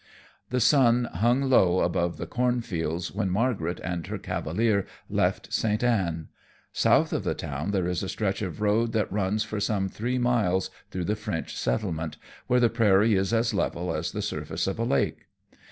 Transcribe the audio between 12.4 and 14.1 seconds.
where the prairie is as level